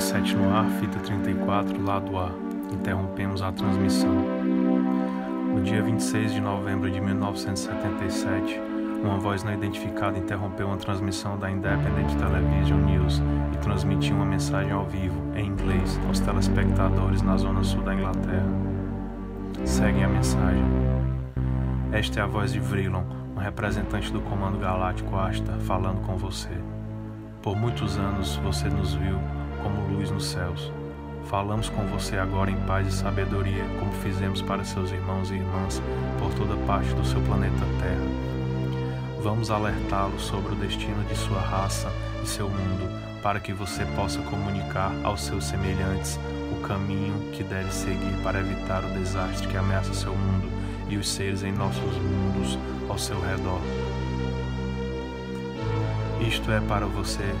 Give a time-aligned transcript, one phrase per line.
[0.00, 2.30] 7 no ar, fita 34, lado A.
[2.72, 4.14] Interrompemos a transmissão.
[5.54, 8.60] No dia 26 de novembro de 1977,
[9.02, 13.20] uma voz não identificada interrompeu uma transmissão da Independent Television News
[13.52, 18.48] e transmitiu uma mensagem ao vivo, em inglês, aos telespectadores na zona sul da Inglaterra.
[19.64, 20.64] Segue a mensagem.
[21.90, 23.02] Esta é a voz de Vrilon,
[23.36, 26.56] um representante do Comando Galáctico Asta, falando com você.
[27.42, 29.18] Por muitos anos você nos viu
[30.18, 30.72] nos céus.
[31.26, 35.80] Falamos com você agora em paz e sabedoria, como fizemos para seus irmãos e irmãs
[36.18, 39.22] por toda parte do seu planeta Terra.
[39.22, 41.88] Vamos alertá-lo sobre o destino de sua raça
[42.24, 42.90] e seu mundo,
[43.22, 46.18] para que você possa comunicar aos seus semelhantes
[46.50, 50.50] o caminho que deve seguir para evitar o desastre que ameaça seu mundo
[50.88, 53.60] e os seres em nossos mundos ao seu redor.
[56.20, 57.32] Isto é para você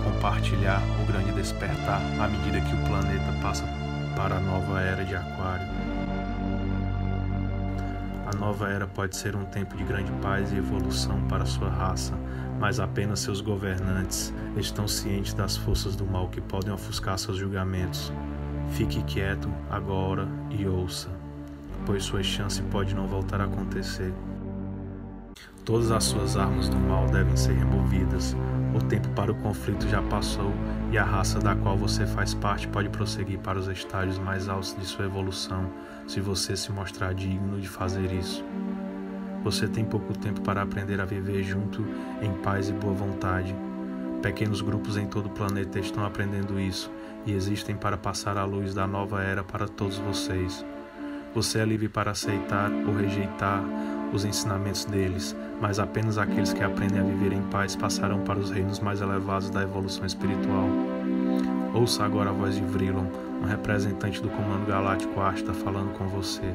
[0.00, 3.64] compartilhar o grande despertar à medida que o planeta passa
[4.16, 5.66] para a nova era de Aquário.
[8.26, 12.14] A nova era pode ser um tempo de grande paz e evolução para sua raça,
[12.58, 18.12] mas apenas seus governantes estão cientes das forças do mal que podem ofuscar seus julgamentos.
[18.72, 21.08] Fique quieto agora e ouça,
[21.84, 24.12] pois sua chance pode não voltar a acontecer.
[25.64, 28.34] Todas as suas armas do mal devem ser removidas.
[28.74, 30.52] O tempo para o conflito já passou
[30.90, 34.74] e a raça da qual você faz parte pode prosseguir para os estágios mais altos
[34.78, 35.70] de sua evolução,
[36.06, 38.44] se você se mostrar digno de fazer isso.
[39.44, 41.84] Você tem pouco tempo para aprender a viver junto
[42.22, 43.54] em paz e boa vontade.
[44.22, 46.90] Pequenos grupos em todo o planeta estão aprendendo isso
[47.26, 50.64] e existem para passar a luz da nova era para todos vocês.
[51.34, 53.62] Você é livre para aceitar ou rejeitar
[54.12, 58.50] os ensinamentos deles, mas apenas aqueles que aprendem a viver em paz passarão para os
[58.50, 60.68] reinos mais elevados da evolução espiritual.
[61.72, 63.06] Ouça agora a voz de Vrilon,
[63.40, 66.52] um representante do Comando Galáctico Asta falando com você.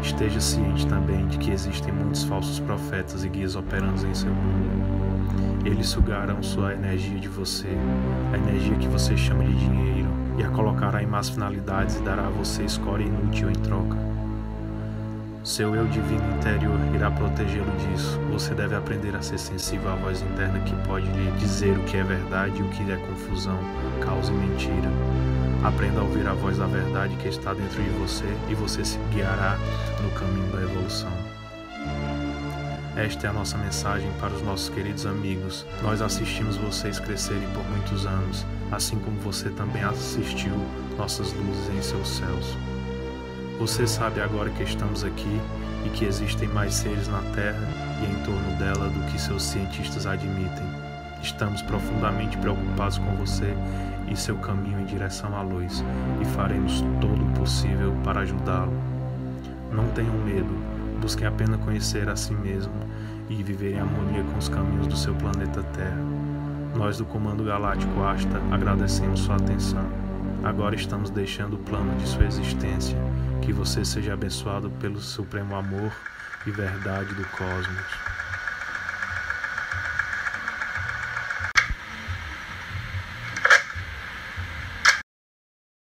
[0.00, 5.66] Esteja ciente também de que existem muitos falsos profetas e guias operando em seu mundo.
[5.66, 7.68] Eles sugarão sua energia de você,
[8.32, 12.26] a energia que você chama de dinheiro, e a colocará em más finalidades e dará
[12.26, 13.96] a você escória inútil em troca.
[15.42, 18.20] Seu eu divino interior irá protegê-lo disso.
[18.30, 21.96] Você deve aprender a ser sensível à voz interna que pode lhe dizer o que
[21.96, 23.58] é verdade e o que é confusão,
[24.00, 24.88] causa e mentira.
[25.64, 28.98] Aprenda a ouvir a voz da verdade que está dentro de você e você se
[29.12, 29.56] guiará
[30.02, 31.10] no caminho da evolução.
[32.96, 35.64] Esta é a nossa mensagem para os nossos queridos amigos.
[35.82, 40.52] Nós assistimos vocês crescerem por muitos anos, assim como você também assistiu
[40.96, 42.56] nossas luzes em seus céus.
[43.58, 45.40] Você sabe agora que estamos aqui
[45.84, 47.68] e que existem mais seres na Terra
[48.00, 50.66] e em torno dela do que seus cientistas admitem.
[51.22, 53.54] Estamos profundamente preocupados com você
[54.08, 55.84] e seu caminho em direção à luz
[56.20, 58.72] e faremos todo o possível para ajudá-lo.
[59.72, 62.72] Não tenham medo, Busquem apenas conhecer a si mesmo
[63.28, 66.02] e viver em harmonia com os caminhos do seu planeta Terra.
[66.76, 69.84] Nós do Comando Galáctico Asta agradecemos sua atenção.
[70.44, 72.96] Agora estamos deixando o plano de sua existência.
[73.42, 75.92] Que você seja abençoado pelo supremo amor
[76.46, 78.17] e verdade do cosmos.